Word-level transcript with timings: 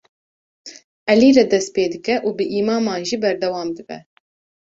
Elî 1.13 1.29
re 1.37 1.45
dest 1.51 1.69
pê 1.75 1.85
dike 1.93 2.15
û 2.27 2.29
bi 2.37 2.45
îmaman 2.59 3.01
jî 3.09 3.17
berdewam 3.23 3.69
dibe. 3.77 3.97